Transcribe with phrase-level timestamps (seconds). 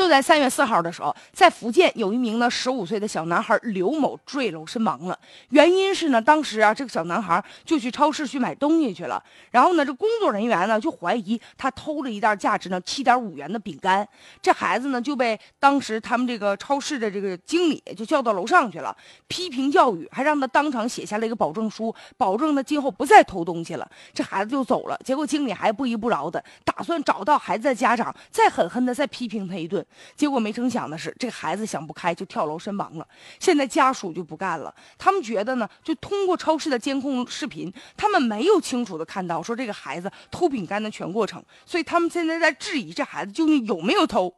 [0.00, 5.18] 就在三月四号的时候，在福建有一名呢十五岁的小男孩刘某坠楼身亡了。
[5.50, 14.08] 原因是呢，当时啊这个小男孩就去超市去买东西去了，然后呢这工作人员呢就怀疑他偷了一袋价值呢七点五元的饼干。
[14.40, 18.96] 这孩子呢就被当时他们这个超市的这个经理就叫到楼上去了，
[19.28, 23.86] 批评教育，还让他当场写下了一个保证书，保证他今后不再偷东西了。
[24.14, 24.98] 这孩子就走了。
[25.04, 29.84] 结果经理还不依不饶的，打算找到孩子的家长，再狠狠的再批评他一顿。
[30.16, 33.06] 结果没成想的是，这孩子想不开就跳楼身亡了。
[33.38, 44.34] 现在家属就不干了，他们觉得呢，就通过超市的监控视频，他们没有清楚的看到说这个孩子偷饼干的全过程，所以他们现在在质疑这孩子究竟有没有偷。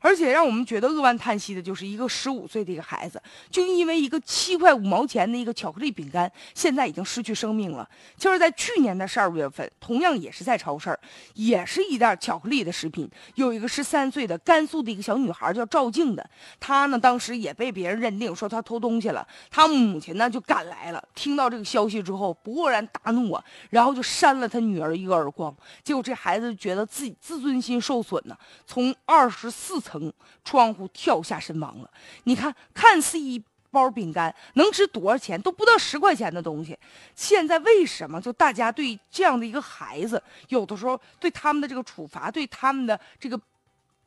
[0.00, 7.88] 而且让我们觉得扼腕叹息的就是一个十五岁的一个孩子，就因为一个七块五毛钱的一个巧克力饼干，现在已经失去生命了。
[8.16, 10.96] 就是在去年的十二月份，同样也是在超市，
[11.34, 29.80] 也是一袋巧克力的食品，有一个十三岁的甘肃的一个小女孩叫赵静的，她呢当时也被别人认定说她偷东西了，她母亲呢就赶来了，听到这个消息之后勃然大怒啊，然后就扇了她女儿一个耳光，结果这孩子觉得自己自尊心受损呢，从二十四。
[29.86, 30.12] 层
[30.44, 31.90] 窗户跳下身亡了。
[32.24, 33.40] 你看，看似一
[33.70, 36.76] 包饼干能值多少钱，都不到十块钱的东西，
[37.14, 43.40] 现在为什么就大家对这样的一个孩子，有的时候对他们的这个处罚，对他们的这个，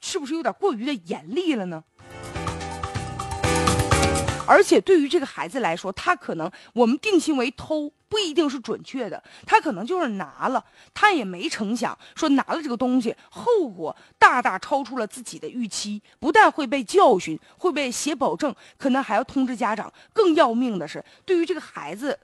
[0.01, 1.83] 是不是有点过于的严厉了呢？
[4.47, 7.91] 而且对于这个孩子来说，他可能我们定性为偷。
[8.09, 19.93] 不一定是准确的，他可能就是拿了，他也没成想说拿了这个东西，后果大大超出了自己的预期，不但会被教训，会被写保证，可能还要通知家长。
[20.11, 22.17] 更要命的是，对于这个孩子。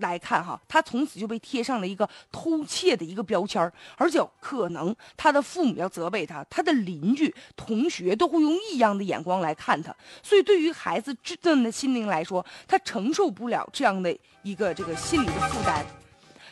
[0.00, 15.84] 来看哈，他从此就被贴上了一个偷窃的一个标签而且可能他的父母要责备他，他的邻居、同学都会用异样的眼光来看他，所以对于孩子稚嫩的心灵来说，他承受不了这样的一个这个心理的负担，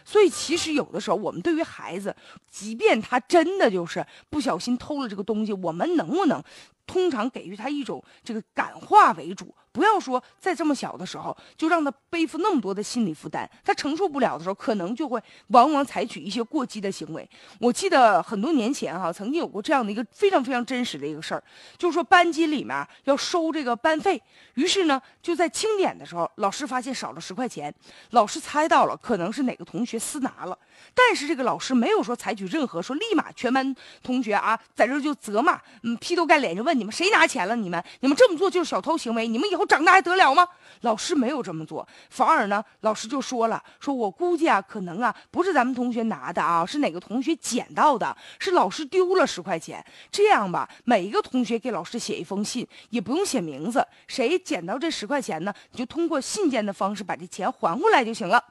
[0.04, 2.14] 所以其实有的时候，我们对于孩子，
[2.50, 6.42] 即便他真的就是不小心偷了这个东西，我们能不能
[6.86, 9.54] 通常给予他一种这个感化为主？
[9.74, 17.28] 不要说在这么小的时候就让他背负那么多的心理负担，他承受不了的时候，可能就会往往采取一些过激的行为。
[17.58, 21.42] 我记得很多年前哈，曾经有过这样的一个非常非常真实的一个事儿，
[21.76, 24.22] 就是说班级里面要收这个班费，
[24.54, 27.74] 于是呢就在清点的时候，老师发现少了十块钱，
[28.10, 30.56] 老师猜到了可能是哪个同学私拿了，
[30.94, 33.74] 但是这个老师没有说采取任何说立马全班
[34.04, 37.56] 同学啊在这就责骂，嗯劈头盖脸就问你们谁拿钱了？
[37.56, 39.63] 你们你们这么做就是小偷行为，你们以后。
[39.66, 40.46] 长大还得了吗？
[40.80, 49.82] 老师没有这么做，反而呢，老师就说了：“说我估计啊，可能啊，不是咱们同学拿的啊，是哪个同学捡到的，是老师丢了十块钱。
[50.10, 58.42] 这样吧，每一个同学给老师写一封信，也不用写名字，谁捡到这十块钱呢，你就通过信件的方式把这钱还回来就行了。”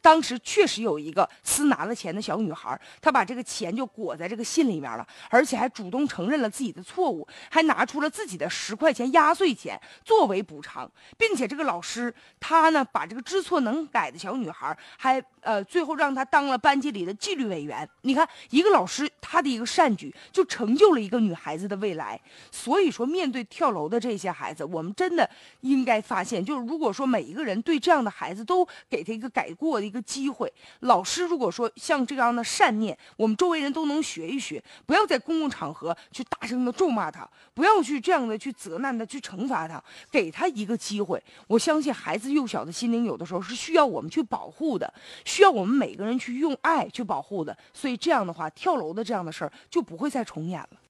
[0.00, 17.88] 当时确实有一个私拿了钱的小女孩，她把这个钱就裹在这个信里面了，而且还主动承认了自己的错误，还拿出了自己的十块钱压岁钱作为补补偿，并且这个老师他呢，把这个知错能改的小女孩还呃，最后让她当了班级里的纪律委员。
[18.02, 22.20] 你看，一个老师他的一个善举，就成就了一个女孩子的未来。
[22.50, 25.28] 所以说，面对跳楼的这些孩子，我们真的
[25.62, 41.22] 应该发现，就是如果说每一个人对这样的孩子都给他一个改过的一个机会，老师如果说像这样的善念，我们周围人都能学一学，不要在公共场合去大声的咒骂他，不要去这样的去责难他，去惩罚他，给他一个机会。
[41.46, 44.92] 我相信孩子幼小的心灵，有的时候是需要我们去保护的，
[45.24, 47.56] 需要我们每个人去用爱去保护的。
[47.72, 50.70] 所以这样的话，跳楼的这样的事儿就不会再重演了。